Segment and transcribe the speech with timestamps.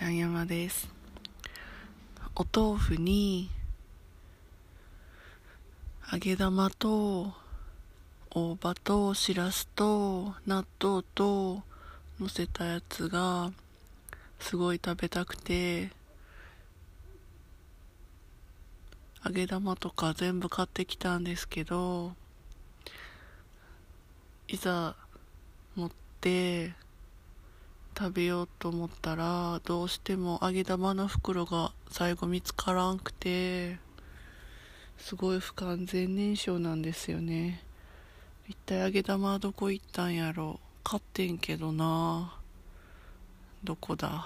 [0.00, 0.88] ちゃん山です。
[2.34, 3.50] お豆腐に
[6.10, 7.34] 揚げ玉と
[8.30, 11.60] 大葉としらすと納豆と
[12.18, 13.52] 乗せたやつが
[14.38, 15.90] すごい食べたくて
[19.22, 22.12] 揚げ玉とか全部買ってきたんですけど
[24.48, 24.96] いざ
[25.76, 25.90] 持っ
[26.22, 26.72] て
[28.00, 33.76] 食べようと思ったらどうしても揚げ玉の袋が最後見つからんくて
[34.96, 37.62] すごい不完全燃焼なんですよね。
[38.48, 40.60] 一体揚げ玉はどこ行ったんやろ。
[40.82, 42.32] 買ってんけどな。
[43.64, 44.24] どこだ。